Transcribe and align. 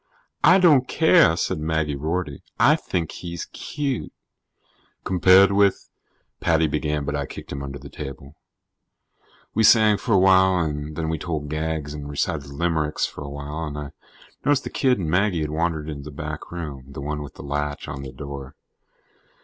"I 0.43 0.57
don't 0.57 0.87
care," 0.87 1.37
said 1.37 1.59
Maggie 1.59 1.95
Rorty. 1.95 2.41
"I 2.59 2.75
think 2.75 3.11
he's 3.11 3.45
cute." 3.45 4.11
"Compared 5.03 5.51
with" 5.51 5.91
Paddy 6.41 6.65
began, 6.65 7.05
but 7.05 7.15
I 7.15 7.27
kicked 7.27 7.51
him 7.51 7.61
under 7.61 7.77
the 7.77 7.87
table. 7.87 8.33
We 9.53 9.61
sang 9.63 9.97
for 9.97 10.13
a 10.13 10.17
while, 10.19 10.57
and 10.57 10.95
then 10.95 11.07
we 11.07 11.19
told 11.19 11.49
gags 11.51 11.93
and 11.93 12.09
recited 12.09 12.47
limericks 12.47 13.05
for 13.05 13.21
a 13.23 13.29
while, 13.29 13.65
and 13.67 13.77
I 13.77 13.91
noticed 14.43 14.63
that 14.63 14.71
the 14.73 14.79
kid 14.79 14.97
and 14.97 15.07
Maggie 15.07 15.41
had 15.41 15.51
wandered 15.51 15.87
into 15.87 16.05
the 16.05 16.11
back 16.15 16.51
room 16.51 16.85
the 16.93 17.01
one 17.01 17.21
with 17.21 17.35
the 17.35 17.43
latch 17.43 17.87
on 17.87 18.01
the 18.01 18.11
door. 18.11 18.55